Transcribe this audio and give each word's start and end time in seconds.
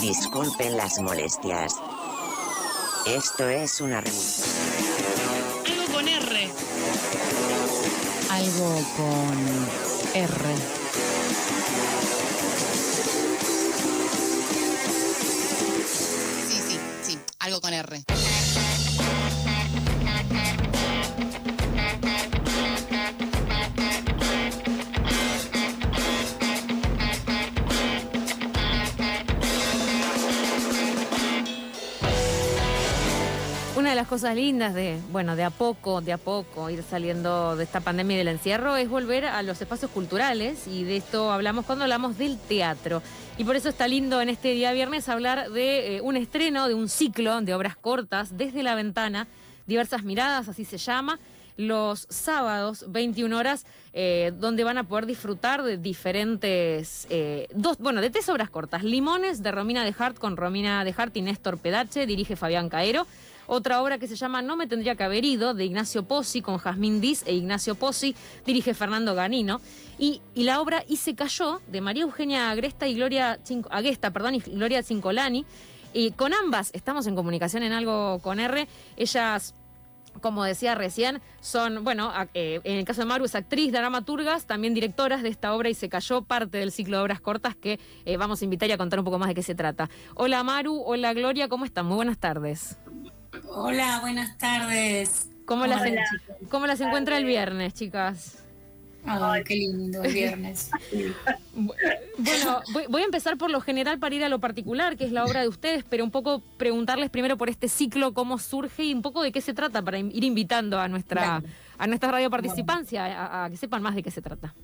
Disculpen 0.00 0.76
las 0.76 0.98
molestias. 1.00 1.74
Esto 3.06 3.48
es 3.48 3.80
una 3.80 4.00
revolución. 4.00 4.50
Algo 5.66 5.92
con 5.92 6.08
R. 6.08 6.50
Algo 8.30 8.82
con 8.96 9.38
R. 10.14 10.56
Sí, 16.48 16.60
sí, 16.68 16.78
sí. 17.02 17.18
Algo 17.40 17.60
con 17.60 17.72
R. 17.74 18.13
de 33.94 34.00
las 34.00 34.08
cosas 34.08 34.34
lindas 34.34 34.74
de, 34.74 34.98
bueno, 35.12 35.36
de 35.36 35.44
a 35.44 35.50
poco, 35.50 36.00
de 36.00 36.12
a 36.12 36.18
poco 36.18 36.68
ir 36.68 36.82
saliendo 36.82 37.54
de 37.54 37.62
esta 37.62 37.80
pandemia 37.80 38.16
y 38.16 38.18
del 38.18 38.26
encierro 38.26 38.74
es 38.74 38.88
volver 38.88 39.24
a 39.24 39.40
los 39.44 39.62
espacios 39.62 39.88
culturales 39.92 40.66
y 40.66 40.82
de 40.82 40.96
esto 40.96 41.30
hablamos 41.30 41.64
cuando 41.64 41.84
hablamos 41.84 42.18
del 42.18 42.36
teatro. 42.36 43.02
Y 43.38 43.44
por 43.44 43.54
eso 43.54 43.68
está 43.68 43.86
lindo 43.86 44.20
en 44.20 44.30
este 44.30 44.48
día 44.48 44.72
viernes 44.72 45.08
hablar 45.08 45.48
de 45.52 45.98
eh, 45.98 46.00
un 46.00 46.16
estreno, 46.16 46.66
de 46.66 46.74
un 46.74 46.88
ciclo 46.88 47.40
de 47.40 47.54
obras 47.54 47.76
cortas 47.76 48.36
desde 48.36 48.64
la 48.64 48.74
ventana, 48.74 49.28
diversas 49.68 50.02
miradas, 50.02 50.48
así 50.48 50.64
se 50.64 50.78
llama, 50.78 51.20
los 51.56 52.08
sábados, 52.10 52.86
21 52.88 53.38
horas, 53.38 53.64
eh, 53.92 54.32
donde 54.34 54.64
van 54.64 54.76
a 54.76 54.88
poder 54.88 55.06
disfrutar 55.06 55.62
de 55.62 55.76
diferentes, 55.76 57.06
eh, 57.10 57.46
dos, 57.54 57.78
bueno, 57.78 58.00
de 58.00 58.10
tres 58.10 58.28
obras 58.28 58.50
cortas. 58.50 58.82
Limones 58.82 59.40
de 59.40 59.52
Romina 59.52 59.84
de 59.84 59.94
Hart 59.96 60.18
con 60.18 60.36
Romina 60.36 60.84
de 60.84 60.92
Hart 60.96 61.16
y 61.16 61.22
Néstor 61.22 61.58
Pedache, 61.58 62.06
dirige 62.06 62.34
Fabián 62.34 62.68
Caero. 62.68 63.06
Otra 63.46 63.82
obra 63.82 63.98
que 63.98 64.06
se 64.06 64.16
llama 64.16 64.42
No 64.42 64.56
me 64.56 64.66
tendría 64.66 64.94
que 64.94 65.04
haber 65.04 65.24
ido, 65.24 65.54
de 65.54 65.64
Ignacio 65.64 66.04
Pozzi, 66.04 66.42
con 66.42 66.58
Jazmín 66.58 67.00
Diz 67.00 67.22
e 67.26 67.34
Ignacio 67.34 67.74
Pozzi, 67.74 68.14
dirige 68.46 68.74
Fernando 68.74 69.14
Ganino. 69.14 69.60
Y, 69.98 70.20
y 70.34 70.44
la 70.44 70.60
obra 70.60 70.84
Y 70.88 70.96
se 70.96 71.14
cayó, 71.14 71.60
de 71.68 71.80
María 71.80 72.02
Eugenia 72.02 72.50
Agresta 72.50 72.88
y 72.88 72.94
Gloria 72.94 73.38
perdón, 74.12 74.34
y 74.34 74.40
Gloria 74.40 74.82
Cincolani. 74.82 75.44
Y 75.92 76.10
con 76.10 76.34
ambas 76.34 76.70
estamos 76.72 77.06
en 77.06 77.14
comunicación 77.14 77.62
en 77.62 77.72
algo 77.72 78.18
con 78.20 78.40
R. 78.40 78.66
Ellas 78.96 79.54
como 80.20 80.44
decía 80.44 80.74
recién, 80.74 81.20
son, 81.40 81.84
bueno, 81.84 82.12
eh, 82.34 82.60
en 82.64 82.78
el 82.78 82.84
caso 82.84 83.02
de 83.02 83.06
Maru 83.06 83.24
es 83.24 83.34
actriz, 83.34 83.72
dramaturgas, 83.72 84.46
también 84.46 84.74
directoras 84.74 85.22
de 85.22 85.28
esta 85.28 85.54
obra 85.54 85.68
y 85.68 85.74
se 85.74 85.88
cayó 85.88 86.22
parte 86.22 86.58
del 86.58 86.72
ciclo 86.72 86.98
de 86.98 87.02
obras 87.02 87.20
cortas 87.20 87.56
que 87.56 87.80
eh, 88.04 88.16
vamos 88.16 88.40
a 88.40 88.44
invitar 88.44 88.68
y 88.68 88.72
a 88.72 88.78
contar 88.78 88.98
un 88.98 89.04
poco 89.04 89.18
más 89.18 89.28
de 89.28 89.34
qué 89.34 89.42
se 89.42 89.54
trata. 89.54 89.90
Hola 90.14 90.42
Maru, 90.42 90.82
hola 90.84 91.12
Gloria, 91.14 91.48
¿cómo 91.48 91.64
están? 91.64 91.86
Muy 91.86 91.96
buenas 91.96 92.18
tardes. 92.18 92.78
Hola, 93.48 93.98
buenas 94.00 94.36
tardes. 94.38 95.28
¿Cómo 95.44 95.66
las, 95.66 95.82
¿cómo 96.48 96.66
las 96.66 96.80
encuentra 96.80 97.18
el 97.18 97.24
viernes, 97.24 97.74
chicas? 97.74 98.38
Ay, 99.06 99.44
qué 99.44 99.54
lindo 99.56 100.02
el 100.02 100.12
viernes. 100.14 100.70
Bu- 101.54 101.74
Bueno, 102.16 102.62
voy, 102.72 102.84
voy 102.88 103.02
a 103.02 103.04
empezar 103.04 103.36
por 103.36 103.50
lo 103.50 103.60
general 103.60 103.98
para 103.98 104.14
ir 104.14 104.24
a 104.24 104.28
lo 104.28 104.38
particular, 104.38 104.96
que 104.96 105.04
es 105.04 105.12
la 105.12 105.24
obra 105.24 105.40
de 105.42 105.48
ustedes, 105.48 105.84
pero 105.88 106.04
un 106.04 106.10
poco 106.10 106.40
preguntarles 106.56 107.10
primero 107.10 107.36
por 107.36 107.50
este 107.50 107.68
ciclo, 107.68 108.14
cómo 108.14 108.38
surge 108.38 108.84
y 108.84 108.94
un 108.94 109.02
poco 109.02 109.22
de 109.22 109.32
qué 109.32 109.40
se 109.40 109.52
trata, 109.52 109.82
para 109.82 109.98
ir 109.98 110.24
invitando 110.24 110.80
a 110.80 110.88
nuestra, 110.88 111.42
a 111.76 111.86
nuestra 111.86 112.12
radio 112.12 112.30
participancia 112.30 113.04
a, 113.04 113.44
a 113.44 113.50
que 113.50 113.56
sepan 113.56 113.82
más 113.82 113.94
de 113.94 114.02
qué 114.02 114.10
se 114.10 114.22
trata. 114.22 114.54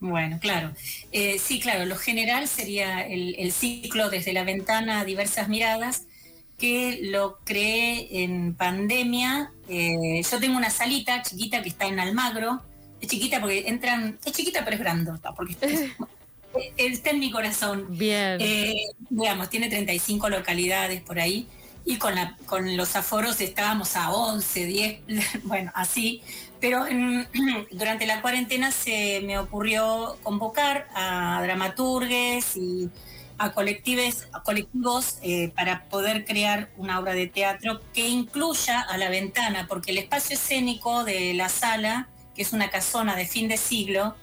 Bueno, 0.00 0.38
claro. 0.40 0.72
Eh, 1.12 1.38
sí, 1.38 1.60
claro, 1.60 1.84
lo 1.84 1.96
general 1.96 2.48
sería 2.48 3.02
el, 3.06 3.34
el 3.38 3.52
ciclo 3.52 4.10
desde 4.10 4.32
la 4.32 4.44
ventana, 4.44 5.04
diversas 5.04 5.48
miradas, 5.48 6.06
que 6.58 7.00
lo 7.04 7.38
creé 7.44 8.22
en 8.24 8.54
pandemia. 8.54 9.52
Eh, 9.68 10.22
yo 10.28 10.38
tengo 10.40 10.56
una 10.56 10.70
salita 10.70 11.22
chiquita 11.22 11.62
que 11.62 11.68
está 11.68 11.86
en 11.86 12.00
Almagro. 12.00 12.62
Es 13.00 13.08
chiquita 13.08 13.40
porque 13.40 13.68
entran, 13.68 14.18
es 14.24 14.32
chiquita 14.32 14.64
pero 14.64 14.74
es 14.74 14.80
grandota, 14.80 15.32
porque 15.34 15.56
está 16.76 17.10
en 17.10 17.20
mi 17.20 17.30
corazón. 17.30 17.86
Bien. 17.90 18.38
Eh, 18.40 18.74
digamos, 19.08 19.48
tiene 19.50 19.68
35 19.68 20.28
localidades 20.28 21.00
por 21.02 21.20
ahí 21.20 21.46
y 21.84 21.96
con, 21.96 22.14
la, 22.16 22.36
con 22.46 22.76
los 22.76 22.96
aforos 22.96 23.40
estábamos 23.40 23.96
a 23.96 24.10
11, 24.10 24.66
10, 24.66 25.00
bueno, 25.44 25.70
así. 25.74 26.22
Pero 26.60 26.86
en- 26.86 27.28
durante 27.70 28.04
la 28.06 28.20
cuarentena 28.20 28.72
se 28.72 29.20
me 29.24 29.38
ocurrió 29.38 30.16
convocar 30.24 30.88
a 30.94 31.40
dramaturgues 31.44 32.56
y 32.56 32.90
a, 33.38 33.52
colectives, 33.52 34.28
a 34.32 34.42
colectivos 34.42 35.18
eh, 35.22 35.50
para 35.54 35.84
poder 35.88 36.24
crear 36.24 36.70
una 36.76 36.98
obra 36.98 37.14
de 37.14 37.26
teatro 37.28 37.80
que 37.94 38.08
incluya 38.08 38.80
a 38.80 38.96
la 38.98 39.08
ventana, 39.08 39.66
porque 39.68 39.92
el 39.92 39.98
espacio 39.98 40.34
escénico 40.36 41.04
de 41.04 41.34
la 41.34 41.48
sala, 41.48 42.08
que 42.34 42.42
es 42.42 42.52
una 42.52 42.70
casona 42.70 43.16
de 43.16 43.26
fin 43.26 43.48
de 43.48 43.56
siglo, 43.56 44.16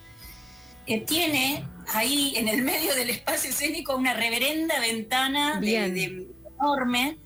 eh, 0.87 1.01
tiene 1.01 1.65
ahí 1.93 2.33
en 2.35 2.47
el 2.47 2.61
medio 2.61 2.93
del 2.95 3.09
espacio 3.09 3.49
escénico 3.49 3.95
una 3.95 4.13
reverenda 4.13 4.79
ventana 4.79 5.59
de- 5.91 6.27
enorme 6.59 7.17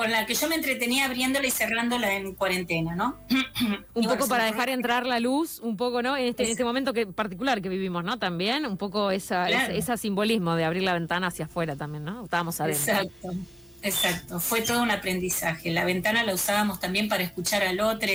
con 0.00 0.10
la 0.10 0.24
que 0.24 0.32
yo 0.32 0.48
me 0.48 0.54
entretenía 0.54 1.04
abriéndola 1.04 1.46
y 1.46 1.50
cerrándola 1.50 2.14
en 2.14 2.34
cuarentena, 2.34 2.96
¿no? 2.96 3.18
Un 3.92 4.04
poco 4.06 4.28
para 4.28 4.46
dejar 4.46 4.70
entrar 4.70 5.04
la 5.04 5.20
luz, 5.20 5.60
un 5.60 5.76
poco, 5.76 6.00
¿no? 6.00 6.16
En 6.16 6.28
este, 6.28 6.44
en 6.44 6.52
este 6.52 6.64
momento 6.64 6.94
que, 6.94 7.06
particular 7.06 7.60
que 7.60 7.68
vivimos, 7.68 8.02
¿no? 8.02 8.18
También, 8.18 8.64
un 8.64 8.78
poco 8.78 9.10
esa, 9.10 9.44
Claro. 9.44 9.74
ese, 9.74 9.94
simbolismo 9.98 10.56
de 10.56 10.64
abrir 10.64 10.84
la 10.84 10.94
ventana 10.94 11.26
hacia 11.26 11.44
afuera 11.44 11.76
también, 11.76 12.04
¿no? 12.04 12.24
Estábamos 12.24 12.58
adentro. 12.62 12.94
Exacto, 12.94 13.34
exacto. 13.82 14.40
Fue 14.40 14.62
todo 14.62 14.82
un 14.82 14.90
aprendizaje. 14.90 15.70
La 15.70 15.84
ventana 15.84 16.24
la 16.24 16.32
usábamos 16.32 16.80
también 16.80 17.06
para 17.10 17.22
escuchar 17.22 17.62
al 17.62 17.78
otro, 17.80 18.08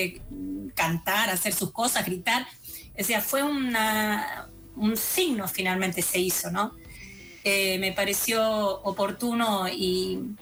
cantar, 0.74 1.30
hacer 1.30 1.54
sus 1.54 1.72
cosas, 1.72 2.04
gritar. 2.04 2.48
O 3.00 3.04
sea, 3.04 3.22
fue 3.22 3.44
una, 3.44 4.48
un 4.76 4.98
signo 4.98 5.48
finalmente 5.48 6.02
se 6.02 6.18
hizo, 6.18 6.50
¿no? 6.50 6.74
Eh, 7.44 7.78
me 7.78 7.92
pareció 7.92 8.82
oportuno 8.82 9.68
y, 9.70 10.36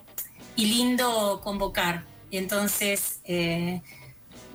y 0.55 0.65
lindo 0.67 1.41
convocar. 1.43 2.03
Y 2.29 2.37
entonces 2.37 3.19
eh, 3.25 3.81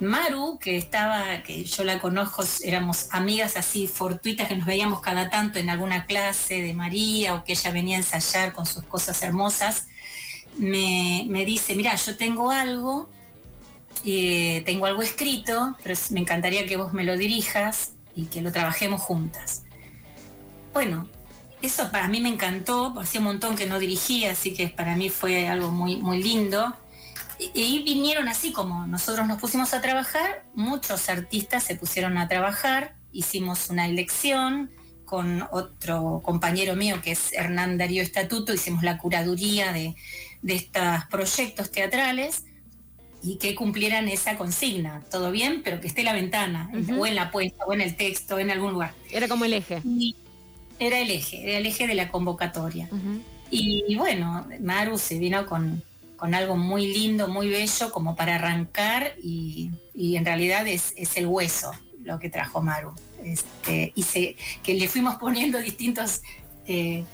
Maru, 0.00 0.58
que 0.60 0.76
estaba, 0.76 1.42
que 1.42 1.64
yo 1.64 1.82
la 1.82 2.00
conozco, 2.00 2.44
éramos 2.62 3.08
amigas 3.10 3.56
así 3.56 3.88
fortuitas 3.88 4.48
que 4.48 4.56
nos 4.56 4.66
veíamos 4.66 5.00
cada 5.00 5.28
tanto 5.28 5.58
en 5.58 5.70
alguna 5.70 6.06
clase 6.06 6.62
de 6.62 6.72
María 6.72 7.34
o 7.34 7.44
que 7.44 7.52
ella 7.52 7.72
venía 7.72 7.96
a 7.96 8.00
ensayar 8.00 8.52
con 8.52 8.64
sus 8.64 8.84
cosas 8.84 9.20
hermosas, 9.22 9.86
me, 10.56 11.26
me 11.28 11.44
dice, 11.44 11.74
mira, 11.74 11.96
yo 11.96 12.16
tengo 12.16 12.50
algo, 12.52 13.08
eh, 14.04 14.62
tengo 14.64 14.86
algo 14.86 15.02
escrito, 15.02 15.76
pero 15.82 15.96
me 16.10 16.20
encantaría 16.20 16.64
que 16.66 16.76
vos 16.76 16.92
me 16.92 17.02
lo 17.02 17.16
dirijas 17.16 17.92
y 18.14 18.26
que 18.26 18.40
lo 18.40 18.52
trabajemos 18.52 19.00
juntas. 19.00 19.64
Bueno, 20.72 21.08
eso 21.62 21.90
para 21.90 22.08
mí 22.08 22.20
me 22.20 22.28
encantó, 22.28 22.98
hacía 23.00 23.20
un 23.20 23.26
montón 23.26 23.56
que 23.56 23.66
no 23.66 23.78
dirigía, 23.78 24.32
así 24.32 24.54
que 24.54 24.68
para 24.68 24.96
mí 24.96 25.10
fue 25.10 25.48
algo 25.48 25.70
muy, 25.70 25.96
muy 25.96 26.22
lindo. 26.22 26.74
Y, 27.38 27.50
y 27.54 27.82
vinieron 27.84 28.28
así 28.28 28.52
como 28.52 28.86
nosotros 28.86 29.26
nos 29.26 29.40
pusimos 29.40 29.72
a 29.74 29.80
trabajar, 29.80 30.44
muchos 30.54 31.08
artistas 31.08 31.62
se 31.62 31.76
pusieron 31.76 32.18
a 32.18 32.28
trabajar, 32.28 32.96
hicimos 33.12 33.70
una 33.70 33.86
elección 33.86 34.70
con 35.04 35.46
otro 35.52 36.20
compañero 36.22 36.76
mío 36.76 37.00
que 37.02 37.12
es 37.12 37.32
Hernán 37.32 37.78
Darío 37.78 38.02
Estatuto, 38.02 38.52
hicimos 38.52 38.82
la 38.82 38.98
curaduría 38.98 39.72
de, 39.72 39.94
de 40.42 40.54
estos 40.54 41.04
proyectos 41.10 41.70
teatrales 41.70 42.44
y 43.22 43.36
que 43.38 43.54
cumplieran 43.54 44.08
esa 44.08 44.36
consigna, 44.36 45.02
todo 45.10 45.30
bien, 45.30 45.62
pero 45.64 45.80
que 45.80 45.88
esté 45.88 46.02
en 46.02 46.06
la 46.06 46.12
ventana, 46.12 46.70
o 46.96 47.06
en 47.06 47.14
la 47.14 47.30
puesta, 47.30 47.64
o 47.66 47.72
en 47.72 47.80
el 47.80 47.96
texto, 47.96 48.38
en 48.38 48.50
algún 48.50 48.72
lugar. 48.72 48.94
Era 49.10 49.26
como 49.26 49.44
el 49.44 49.54
eje. 49.54 49.80
Y 49.84 50.14
era 50.78 50.98
el 50.98 51.10
eje, 51.10 51.42
era 51.48 51.58
el 51.58 51.66
eje 51.66 51.86
de 51.86 51.94
la 51.94 52.10
convocatoria. 52.10 52.88
Y 53.50 53.96
bueno, 53.96 54.46
Maru 54.60 54.98
se 54.98 55.18
vino 55.18 55.46
con, 55.46 55.82
con 56.16 56.34
algo 56.34 56.56
muy 56.56 56.86
lindo, 56.86 57.28
muy 57.28 57.48
bello, 57.48 57.90
como 57.90 58.14
para 58.14 58.34
arrancar, 58.34 59.14
y, 59.22 59.70
y 59.94 60.16
en 60.16 60.24
realidad 60.24 60.66
es, 60.66 60.92
es 60.96 61.16
el 61.16 61.26
hueso 61.26 61.72
lo 62.04 62.18
que 62.18 62.30
trajo 62.30 62.60
Maru. 62.60 62.92
Este, 63.22 63.92
y 63.94 64.02
se, 64.02 64.36
que 64.62 64.74
le 64.74 64.88
fuimos 64.88 65.16
poniendo 65.16 65.58
distintos 65.58 66.22
eh, 66.66 67.04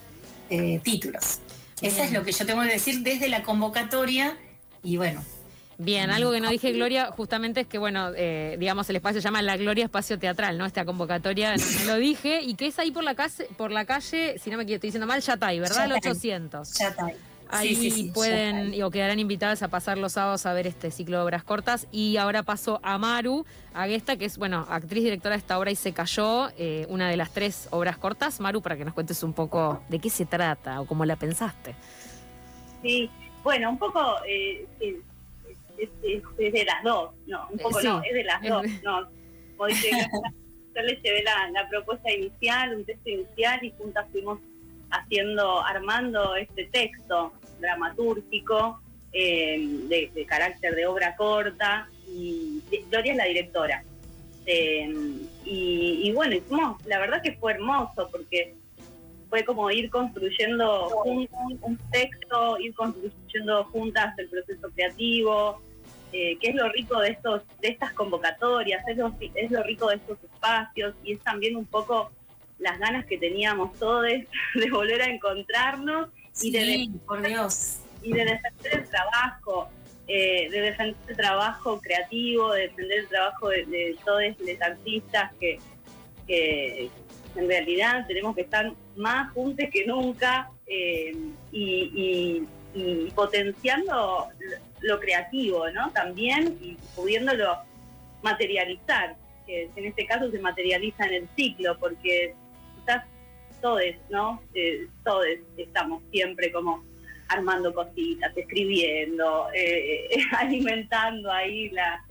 eh, 0.51 0.81
títulos. 0.83 1.39
Eso 1.81 2.03
es 2.03 2.13
lo 2.13 2.25
que 2.25 2.33
yo 2.33 2.47
tengo 2.47 2.63
que 2.63 2.69
decir 2.69 3.01
desde 3.01 3.29
la 3.29 3.43
convocatoria, 3.43 4.37
y 4.83 4.97
bueno, 4.97 5.23
Bien, 5.79 6.11
algo 6.11 6.31
que 6.31 6.41
no 6.41 6.51
dije, 6.51 6.73
Gloria, 6.73 7.07
justamente 7.07 7.61
es 7.63 7.67
que, 7.67 7.79
bueno, 7.79 8.11
eh, 8.17 8.57
digamos, 8.59 8.89
el 8.91 8.97
espacio 8.97 9.21
se 9.21 9.25
llama 9.25 9.43
La 9.43 9.57
Gloria 9.57 9.85
Espacio 9.85 10.19
Teatral, 10.19 10.57
¿no? 10.57 10.67
Esta 10.67 10.85
convocatoria, 10.85 11.57
no, 11.57 11.65
lo 11.87 11.97
dije, 11.97 12.43
y 12.43 12.55
que 12.55 12.67
es 12.67 12.79
ahí 12.79 12.91
por 12.91 13.05
la 13.05 13.15
calle, 13.15 13.49
por 13.57 13.71
la 13.71 13.85
calle, 13.85 14.39
si 14.39 14.51
no 14.51 14.57
me 14.57 14.63
estoy 14.63 14.79
diciendo 14.79 15.07
mal, 15.07 15.21
Yatay, 15.21 15.61
¿verdad? 15.61 15.85
El 15.85 15.95
Yatay. 15.95 16.11
800. 16.13 16.79
ya 16.79 16.89
está. 16.89 17.07
ahí. 17.07 17.15
Ahí 17.51 17.75
Sí, 17.75 17.91
sí, 17.91 17.91
sí, 17.91 18.11
pueden 18.13 18.83
o 18.83 18.91
quedarán 18.91 19.21
invitadas 19.21 19.63
a 19.63 19.69
pasar 19.69 19.99
los 19.99 20.13
sábados 20.13 20.47
a 20.47 20.53
ver 20.55 20.67
este 20.67 20.91
ciclo 20.91 21.19
de 21.19 21.25
obras 21.25 21.45
cortas. 21.45 21.87
Y 21.93 22.17
ahora 22.17 22.43
paso 22.43 22.81
a 22.83 22.99
Maru 22.99 23.45
Aguesta, 23.75 24.17
que 24.17 24.25
es, 24.25 24.39
bueno, 24.39 24.67
actriz 24.69 25.05
directora 25.05 25.35
de 25.35 25.41
esta 25.41 25.59
obra 25.59 25.71
y 25.71 25.77
se 25.77 25.93
cayó, 25.93 26.49
eh, 26.57 26.87
una 26.89 27.09
de 27.09 27.17
las 27.17 27.33
tres 27.33 27.69
obras 27.71 27.99
cortas. 27.99 28.41
Maru, 28.41 28.63
para 28.63 28.77
que 28.77 28.85
nos 28.85 28.95
cuentes 28.95 29.23
un 29.23 29.35
poco 29.35 29.83
de 29.89 29.99
qué 29.99 30.11
se 30.11 30.27
trata 30.27 30.81
o 30.81 30.87
cómo 30.87 31.05
la 31.05 31.17
pensaste. 31.17 31.75
Sí, 32.83 33.11
bueno, 33.43 33.71
un 33.71 33.79
poco 33.79 34.01
eh, 34.27 34.67
es, 35.85 35.91
es- 36.03 36.23
es- 36.23 36.23
es 36.39 36.53
de 36.53 36.65
las 36.65 36.83
dos, 36.83 37.11
no, 37.27 37.47
un 37.51 37.59
poco 37.59 37.81
Sí, 37.81 37.87
no, 37.87 38.03
es 38.03 38.13
de 38.13 38.25
las 38.25 38.43
es 38.43 38.51
dos, 38.51 38.63
de- 38.63 38.83
no. 38.83 39.09
Como 39.57 39.69
dice, 39.69 39.91
yo 40.75 40.83
le 40.83 40.97
llevé 40.97 41.23
la, 41.23 41.49
la 41.51 41.69
propuesta 41.69 42.13
inicial, 42.13 42.75
un 42.77 42.85
texto 42.85 43.09
inicial 43.11 43.65
y 43.65 43.71
juntas 43.79 44.07
fuimos 44.11 44.41
haciendo, 44.91 45.63
armando 45.65 46.35
este 46.37 46.65
texto 46.67 47.33
dramatúrgico 47.61 48.81
eh, 49.13 49.59
de, 49.89 50.11
de 50.15 50.27
carácter 50.27 50.75
de 50.75 50.87
obra 50.87 51.15
corta 51.17 51.89
y 52.09 52.61
Gloria 52.91 53.13
es 53.13 53.19
la 53.19 53.25
directora. 53.27 53.85
Eh, 54.47 54.93
y, 55.45 56.01
y 56.05 56.13
bueno, 56.13 56.35
hicimos, 56.35 56.85
la 56.87 56.99
verdad 56.99 57.23
que 57.23 57.33
fue 57.37 57.53
hermoso 57.53 58.09
porque 58.11 58.55
fue 59.31 59.45
como 59.45 59.71
ir 59.71 59.89
construyendo 59.91 60.89
un, 61.05 61.29
un- 61.33 61.59
un 61.63 61.79
texto, 61.91 62.59
ir 62.61 62.75
construyendo 62.75 63.65
juntas 63.67 64.17
el 64.19 64.29
proceso 64.29 64.71
creativo, 64.75 65.61
eh, 66.17 66.39
que 66.41 66.51
es 66.51 66.55
lo 66.55 66.69
rico 66.71 67.01
de 67.01 67.11
estos, 67.11 67.43
de 67.61 67.69
estas 67.69 67.93
convocatorias, 67.93 68.87
es 68.89 68.97
lo, 68.97 69.13
es 69.35 69.51
lo 69.51 69.63
rico 69.65 69.89
de 69.89 69.97
estos 69.97 70.17
espacios 70.23 70.95
y 71.05 71.13
es 71.15 71.21
también 71.21 71.57
un 71.57 71.67
poco 71.67 72.13
las 72.61 72.79
ganas 72.79 73.05
que 73.07 73.19
teníamos 73.19 73.77
todos 73.81 74.05
de 74.55 74.71
volver 74.71 75.03
a 75.03 75.07
encontrarnos 75.07 76.09
y 76.41 76.51
de 76.53 76.61
Sí, 76.65 76.91
por 77.07 77.21
Dios. 77.27 77.79
y 78.03 78.13
de 78.13 78.25
defender 78.25 78.73
el 78.81 78.89
trabajo, 78.89 79.69
eh, 80.07 80.49
de 80.51 80.61
defender 80.61 80.97
el 81.09 81.17
trabajo 81.17 81.81
creativo, 81.81 82.53
de 82.53 82.69
defender 82.69 82.99
el 83.01 83.09
trabajo 83.09 83.49
de, 83.49 83.65
de 83.67 83.97
todos 84.05 84.23
los 84.39 84.61
artistas 84.63 85.33
que, 85.41 85.59
que 86.29 86.89
en 87.35 87.49
realidad 87.49 88.07
tenemos 88.07 88.37
que 88.37 88.43
estar 88.43 88.73
más 88.97 89.33
juntos 89.33 89.67
que 89.73 89.85
nunca 89.85 90.49
eh, 90.67 91.13
y, 91.51 91.65
y- 91.95 92.49
y 92.75 93.11
potenciando 93.13 94.29
lo 94.81 95.01
creativo, 95.01 95.71
¿no? 95.71 95.91
También 95.93 96.59
y 96.61 96.77
pudiéndolo 96.95 97.57
materializar, 98.23 99.17
que 99.47 99.71
en 99.77 99.85
este 99.85 100.07
caso 100.07 100.31
se 100.31 100.39
materializa 100.39 101.07
en 101.07 101.15
el 101.15 101.29
ciclo, 101.37 101.79
porque 101.79 102.35
quizás 102.77 103.05
todos, 103.61 103.83
¿no? 104.11 104.43
Eh, 104.55 104.89
todos 105.05 105.25
estamos 105.57 106.03
siempre 106.11 106.51
como 106.53 106.85
armando 107.29 107.73
cositas, 107.73 108.37
escribiendo, 108.37 109.49
eh, 109.55 110.09
alimentando 110.39 111.31
ahí 111.31 111.71
la 111.71 112.05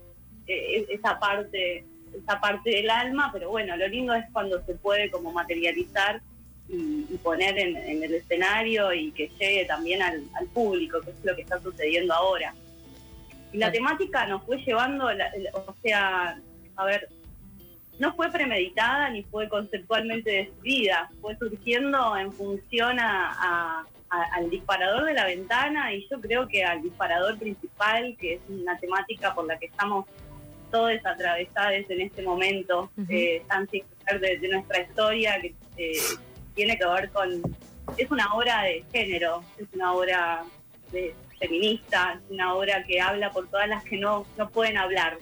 eh, 0.48 0.86
esa 0.90 1.20
parte 1.20 1.86
esa 2.14 2.40
parte 2.40 2.70
del 2.70 2.90
alma, 2.90 3.32
pero 3.34 3.50
bueno, 3.50 3.76
lo 3.76 3.88
lindo 3.88 4.14
es 4.14 4.26
cuando 4.32 4.64
se 4.66 4.76
puede 4.76 5.10
como 5.10 5.32
materializar 5.32 6.22
y, 6.70 7.06
y 7.10 7.18
poner 7.22 7.58
en, 7.60 7.76
en 7.78 8.04
el 8.04 8.16
escenario 8.16 8.94
y 8.94 9.12
que 9.12 9.30
llegue 9.40 9.66
también 9.66 10.02
al, 10.02 10.24
al 10.36 10.48
público, 10.48 11.02
que 11.02 11.12
es 11.12 11.18
lo 11.24 11.36
que 11.36 11.42
está 11.44 11.60
sucediendo 11.62 12.14
ahora. 12.14 12.54
Y 13.52 13.58
la 13.58 13.72
temática 13.72 14.26
nos 14.26 14.44
fue 14.44 14.58
llevando, 14.58 15.12
la- 15.12 15.28
el- 15.30 15.50
o 15.54 15.76
sea, 15.84 16.40
a 16.76 16.86
ver, 16.86 17.10
no 18.00 18.14
fue 18.16 18.32
premeditada 18.32 19.10
ni 19.10 19.24
fue 19.24 19.48
conceptualmente 19.48 20.32
decidida, 20.32 21.10
fue 21.22 21.38
surgiendo 21.38 22.18
en 22.18 22.32
función 22.32 23.00
a, 23.00 23.30
a- 23.32 23.86
a- 24.10 24.36
al 24.36 24.50
disparador 24.50 25.06
de 25.06 25.14
la 25.14 25.26
ventana 25.26 25.94
y 25.94 26.08
yo 26.10 26.20
creo 26.20 26.48
que 26.48 26.64
al 26.64 26.82
disparador 26.82 27.38
principal, 27.38 28.16
que 28.20 28.36
es 28.36 28.42
una 28.50 28.78
temática 28.80 29.36
por 29.36 29.46
la 29.46 29.60
que 29.60 29.68
estamos 29.68 30.06
todos 30.72 30.94
atravesados 31.06 31.88
en 31.90 32.02
este 32.02 32.24
momento, 32.24 32.90
Ujú. 32.98 33.06
eh, 33.12 33.44
tan 33.48 33.70
singular 33.70 34.20
de, 34.20 34.38
de 34.40 34.48
nuestra 34.48 34.82
historia, 34.82 35.40
que 35.40 35.54
eh, 35.78 35.94
tiene 36.56 36.78
que 36.78 36.86
ver 36.86 37.10
con... 37.12 37.42
Es 37.98 38.10
una 38.12 38.34
obra 38.34 38.64
de 38.64 38.86
género, 38.92 39.44
es 39.58 39.68
una 39.74 39.94
obra 39.94 40.44
de, 40.92 41.16
feminista, 41.40 42.14
es 42.14 42.32
una 42.32 42.54
obra 42.54 42.84
que 42.86 43.02
habla 43.02 43.32
por 43.32 43.50
todas 43.50 43.68
las 43.68 43.84
que 43.84 43.98
no, 43.98 44.26
no 44.38 44.50
pueden 44.50 44.78
hablar. 44.78 45.18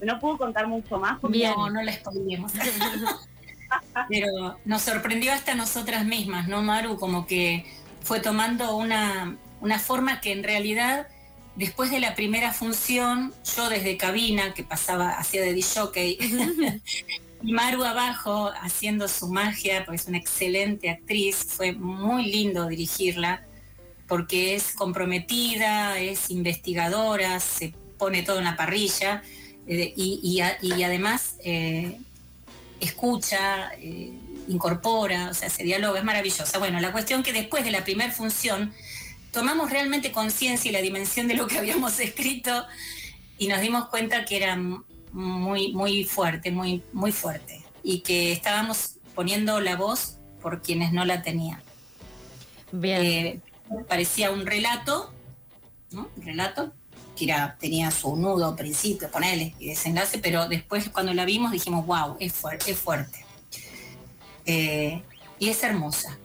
No 0.00 0.18
puedo 0.18 0.38
contar 0.38 0.66
mucho 0.66 0.98
más 0.98 1.18
porque 1.20 1.38
Bien. 1.38 1.52
No, 1.56 1.70
no 1.70 1.82
la 1.82 1.92
spoilemos. 1.92 2.52
Pero 4.08 4.58
nos 4.64 4.82
sorprendió 4.82 5.32
hasta 5.32 5.54
nosotras 5.54 6.06
mismas, 6.06 6.48
¿no, 6.48 6.62
Maru? 6.62 6.96
Como 6.96 7.26
que 7.26 7.66
fue 8.00 8.20
tomando 8.20 8.76
una, 8.76 9.36
una 9.60 9.78
forma 9.78 10.20
que 10.20 10.32
en 10.32 10.42
realidad, 10.42 11.08
después 11.56 11.90
de 11.90 12.00
la 12.00 12.14
primera 12.14 12.52
función, 12.52 13.34
yo 13.56 13.68
desde 13.68 13.98
cabina, 13.98 14.54
que 14.54 14.64
pasaba, 14.64 15.10
hacía 15.10 15.42
de 15.42 15.62
jockey, 15.62 16.16
y 16.18 16.80
Maru 17.42 17.84
abajo 17.84 18.50
haciendo 18.60 19.08
su 19.08 19.28
magia, 19.28 19.84
porque 19.84 19.96
es 19.96 20.06
una 20.08 20.18
excelente 20.18 20.90
actriz, 20.90 21.36
fue 21.36 21.72
muy 21.72 22.30
lindo 22.30 22.66
dirigirla, 22.66 23.44
porque 24.06 24.54
es 24.54 24.72
comprometida, 24.72 25.98
es 26.00 26.30
investigadora, 26.30 27.38
se 27.40 27.74
pone 27.98 28.22
todo 28.22 28.38
en 28.38 28.44
la 28.44 28.56
parrilla, 28.56 29.22
eh, 29.66 29.92
y, 29.96 30.40
además 30.40 31.36
eh, 31.44 31.98
escucha, 32.80 33.70
eh, 33.74 34.12
incorpora, 34.48 35.28
o 35.30 35.34
sea, 35.34 35.50
se 35.50 35.62
dialoga, 35.62 35.98
es 35.98 36.04
maravillosa. 36.04 36.58
Bueno, 36.58 36.80
la 36.80 36.90
cuestión 36.90 37.22
que 37.22 37.32
después 37.32 37.64
de 37.64 37.70
la 37.70 37.84
primera 37.84 38.10
función 38.10 38.72
tomamos 39.30 39.70
realmente 39.70 40.10
conciencia 40.10 40.70
y 40.70 40.72
la 40.72 40.80
dimensión 40.80 41.28
de 41.28 41.34
lo 41.34 41.46
que 41.46 41.58
habíamos 41.58 42.00
escrito 42.00 42.66
y 43.36 43.48
nos 43.48 43.60
dimos 43.60 43.88
cuenta 43.88 44.24
que 44.24 44.38
era 44.38 44.58
muy, 45.18 45.72
muy 45.72 46.04
fuerte, 46.04 46.50
muy, 46.52 46.82
muy 46.92 47.12
fuerte. 47.12 47.62
Y 47.82 48.00
que 48.00 48.32
estábamos 48.32 48.96
poniendo 49.14 49.60
la 49.60 49.76
voz 49.76 50.18
por 50.40 50.62
quienes 50.62 50.92
no 50.92 51.04
la 51.04 51.22
tenían. 51.22 51.60
Bien. 52.70 53.02
Eh, 53.04 53.40
parecía 53.88 54.30
un 54.30 54.46
relato, 54.46 55.12
¿no? 55.90 56.08
Un 56.16 56.22
relato 56.22 56.72
que 57.16 57.24
era, 57.24 57.56
tenía 57.58 57.90
su 57.90 58.14
nudo, 58.14 58.54
principio, 58.54 59.10
ponele, 59.10 59.54
y 59.58 59.68
desenlace, 59.68 60.18
pero 60.18 60.48
después 60.48 60.88
cuando 60.90 61.12
la 61.14 61.24
vimos 61.24 61.50
dijimos, 61.50 61.84
wow, 61.84 62.16
es 62.20 62.32
fuerte, 62.32 62.70
es 62.70 62.78
fuerte. 62.78 63.24
Eh, 64.46 65.02
y 65.40 65.48
es 65.48 65.62
hermosa. 65.64 66.16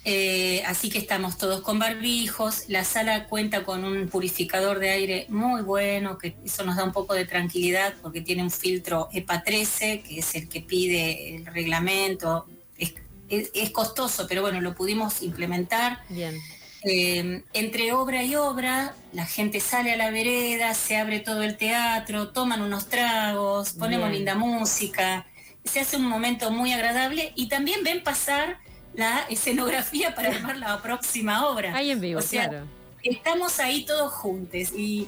Eh, 0.08 0.62
así 0.66 0.88
que 0.88 0.98
estamos 0.98 1.36
todos 1.36 1.62
con 1.62 1.80
barbijos. 1.80 2.68
La 2.68 2.84
sala 2.84 3.26
cuenta 3.26 3.64
con 3.64 3.84
un 3.84 4.08
purificador 4.08 4.78
de 4.78 4.90
aire 4.90 5.26
muy 5.30 5.62
bueno, 5.62 6.16
que 6.16 6.36
eso 6.44 6.62
nos 6.64 6.76
da 6.76 6.84
un 6.84 6.92
poco 6.92 7.12
de 7.14 7.24
tranquilidad 7.24 7.92
porque 8.02 8.20
tiene 8.20 8.44
un 8.44 8.52
filtro 8.52 9.08
EPA 9.12 9.42
13, 9.42 10.02
que 10.06 10.20
es 10.20 10.32
el 10.36 10.48
que 10.48 10.60
pide 10.60 11.34
el 11.34 11.46
reglamento. 11.46 12.46
Es, 12.78 12.94
es- 13.28 13.50
es 13.52 13.70
costoso, 13.70 14.26
pero 14.28 14.42
bueno, 14.42 14.60
lo 14.60 14.76
pudimos 14.76 15.22
implementar. 15.22 16.00
Bien. 16.08 16.38
Eh, 16.84 17.42
entre 17.52 17.92
obra 17.92 18.22
y 18.22 18.36
obra, 18.36 18.94
la 19.12 19.26
gente 19.26 19.58
sale 19.58 19.92
a 19.92 19.96
la 19.96 20.12
vereda, 20.12 20.72
se 20.74 20.96
abre 20.98 21.18
todo 21.18 21.42
el 21.42 21.56
teatro, 21.56 22.28
toman 22.28 22.62
unos 22.62 22.88
tragos, 22.88 23.70
ponemos 23.72 24.06
Bien. 24.10 24.18
linda 24.18 24.36
música, 24.36 25.26
se 25.64 25.80
hace 25.80 25.96
un 25.96 26.04
momento 26.06 26.52
muy 26.52 26.72
agradable 26.72 27.32
y 27.34 27.48
también 27.48 27.82
ven 27.82 28.04
pasar 28.04 28.58
la 28.96 29.26
escenografía 29.28 30.14
para 30.14 30.30
armar 30.30 30.56
la 30.56 30.80
próxima 30.82 31.46
obra. 31.46 31.74
Ahí 31.74 31.90
en 31.90 32.00
vivo, 32.00 32.18
O 32.18 32.22
sea, 32.22 32.48
claro. 32.48 32.66
Estamos 33.02 33.60
ahí 33.60 33.84
todos 33.84 34.12
juntos 34.12 34.72
y 34.76 35.06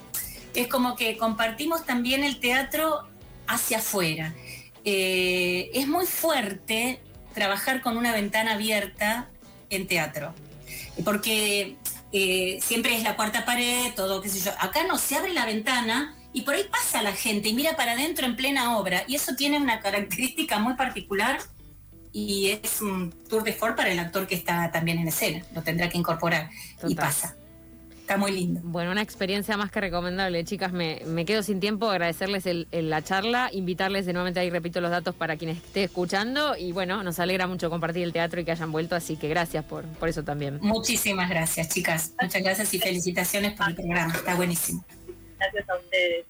es 0.55 0.69
como 0.69 0.95
que 0.95 1.17
compartimos 1.17 1.85
también 1.85 2.23
el 2.23 2.39
teatro 2.39 3.09
hacia 3.47 3.79
afuera. 3.79 4.35
Eh, 4.85 5.71
es 5.75 5.89
muy 5.89 6.07
fuerte 6.07 7.01
trabajar 7.35 7.81
con 7.81 7.97
una 7.97 8.13
ventana 8.13 8.55
abierta 8.55 9.29
en 9.71 9.87
teatro, 9.87 10.33
porque 11.05 11.77
eh, 12.13 12.59
siempre 12.63 12.95
es 12.95 13.03
la 13.03 13.17
cuarta 13.17 13.45
pared, 13.45 13.93
todo, 13.97 14.21
qué 14.21 14.29
sé 14.29 14.41
yo. 14.41 14.53
Acá 14.61 14.85
no, 14.87 14.97
se 14.99 15.17
abre 15.17 15.33
la 15.33 15.45
ventana 15.45 16.15
y 16.33 16.43
por 16.43 16.55
ahí 16.55 16.65
pasa 16.71 17.03
la 17.03 17.13
gente 17.13 17.49
y 17.49 17.55
mira 17.55 17.77
para 17.77 17.93
adentro 17.93 18.27
en 18.27 18.37
plena 18.37 18.79
obra. 18.79 19.05
Y 19.09 19.17
eso 19.17 19.35
tiene 19.35 19.59
una 19.59 19.81
característica 19.81 20.59
muy 20.59 20.75
particular 20.75 21.39
y 22.13 22.51
es 22.51 22.81
un 22.81 23.13
tour 23.29 23.43
de 23.45 23.53
force 23.53 23.77
para 23.77 23.91
el 23.91 23.99
actor 23.99 24.27
que 24.27 24.35
está 24.35 24.71
también 24.71 24.99
en 24.99 25.09
escena. 25.09 25.45
Lo 25.55 25.63
tendrá 25.63 25.89
que 25.89 25.99
incorporar. 25.99 26.51
Y 26.87 26.95
pasa. 26.95 27.35
Está 28.01 28.17
muy 28.17 28.33
lindo. 28.33 28.61
Bueno, 28.65 28.91
una 28.91 29.03
experiencia 29.03 29.59
más 29.59 29.71
que 29.71 29.83
recomendable, 29.83 30.43
chicas. 30.43 30.73
Me, 30.73 31.03
me 31.05 31.27
quedo 31.27 31.43
sin 31.43 31.61
tiempo, 31.61 31.91
agradecerles 31.91 32.47
el- 32.47 32.67
el- 32.73 32.89
la 32.89 33.03
charla, 33.05 33.51
invitarles 33.53 34.07
de 34.07 34.15
nuevamente 34.15 34.41
ahí, 34.41 34.49
repito 34.49 34.81
los 34.81 34.91
datos 34.91 35.15
para 35.15 35.37
quienes 35.37 35.59
esté 35.59 35.85
escuchando. 35.85 36.57
Y 36.57 36.73
bueno, 36.73 37.03
nos 37.03 37.19
alegra 37.21 37.47
mucho 37.47 37.69
compartir 37.69 38.05
el 38.05 38.15
teatro 38.15 38.41
y 38.41 38.47
que 38.47 38.53
hayan 38.53 38.73
vuelto, 38.73 38.97
así 38.97 39.19
que 39.19 39.29
gracias 39.29 39.63
por, 39.67 39.85
por 39.85 40.09
eso 40.09 40.25
también. 40.25 40.59
Muchísimas 40.63 41.29
gracias, 41.29 41.69
chicas. 41.69 42.15
Muchas 42.23 42.43
gracias 42.43 42.73
y 42.73 42.79
felicitaciones 42.79 43.53
por 43.53 43.69
el 43.69 43.75
programa. 43.75 44.15
Está 44.15 44.35
buenísimo. 44.37 44.83
Gracias 45.39 45.69
a 45.69 45.77
ustedes. 45.77 46.25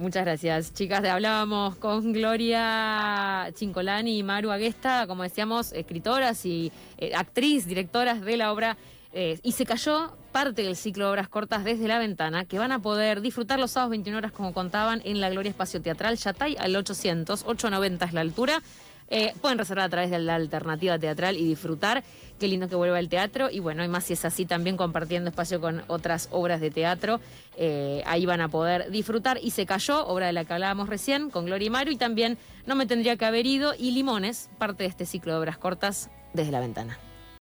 Muchas 0.00 0.24
gracias. 0.24 0.72
Chicas, 0.72 1.04
hablábamos 1.04 1.76
con 1.76 2.14
Gloria 2.14 3.50
Chincolani 3.52 4.16
y 4.18 4.22
Maru 4.22 4.50
Aguesta, 4.50 5.06
como 5.06 5.24
decíamos, 5.24 5.74
escritoras 5.74 6.46
y 6.46 6.72
eh, 6.96 7.14
actriz, 7.14 7.66
directoras 7.66 8.22
de 8.22 8.38
la 8.38 8.50
obra. 8.50 8.78
eh, 9.12 9.38
y 9.42 9.52
se 9.52 9.66
cayó 9.66 10.16
parte 10.32 10.62
del 10.62 10.74
ciclo 10.76 11.04
de 11.04 11.10
obras 11.10 11.28
cortas 11.28 11.64
desde 11.64 11.86
la 11.86 11.98
ventana, 11.98 12.46
que 12.46 12.58
van 12.58 12.72
a 12.72 12.78
poder 12.78 13.20
disfrutar 13.20 13.58
los 13.58 13.72
sábados 13.72 13.90
21 13.90 14.16
horas, 14.16 14.32
como 14.32 14.54
contaban, 14.54 15.02
en 15.04 15.20
la 15.20 15.28
Gloria 15.28 15.50
Espacio 15.50 15.82
Teatral 15.82 16.16
Yatay 16.16 16.56
al 16.58 16.74
800, 16.74 17.42
890 17.42 18.04
es 18.06 18.12
la 18.14 18.22
altura. 18.22 18.62
Eh, 19.10 19.34
pueden 19.40 19.58
reservar 19.58 19.86
a 19.86 19.88
través 19.88 20.10
de 20.10 20.20
la 20.20 20.36
alternativa 20.36 20.98
teatral 20.98 21.36
y 21.36 21.44
disfrutar. 21.44 22.04
Qué 22.38 22.48
lindo 22.48 22.68
que 22.68 22.76
vuelva 22.76 22.98
el 22.98 23.08
teatro. 23.08 23.50
Y 23.50 23.58
bueno, 23.58 23.84
y 23.84 23.88
más 23.88 24.04
si 24.04 24.14
es 24.14 24.24
así, 24.24 24.46
también 24.46 24.76
compartiendo 24.76 25.30
espacio 25.30 25.60
con 25.60 25.82
otras 25.88 26.28
obras 26.30 26.60
de 26.60 26.70
teatro. 26.70 27.20
Eh, 27.56 28.02
ahí 28.06 28.24
van 28.24 28.40
a 28.40 28.48
poder 28.48 28.90
disfrutar. 28.90 29.38
Y 29.42 29.50
se 29.50 29.66
cayó, 29.66 30.06
obra 30.06 30.26
de 30.26 30.32
la 30.32 30.44
que 30.44 30.54
hablábamos 30.54 30.88
recién, 30.88 31.28
con 31.30 31.44
Gloria 31.44 31.66
y 31.66 31.70
Mario. 31.70 31.92
Y 31.92 31.96
también 31.96 32.38
No 32.66 32.76
me 32.76 32.86
tendría 32.86 33.16
que 33.16 33.24
haber 33.24 33.46
ido. 33.46 33.74
Y 33.76 33.90
Limones, 33.90 34.48
parte 34.58 34.84
de 34.84 34.88
este 34.88 35.06
ciclo 35.06 35.32
de 35.32 35.38
obras 35.40 35.58
cortas 35.58 36.08
desde 36.32 36.52
la 36.52 36.60
ventana. 36.60 36.98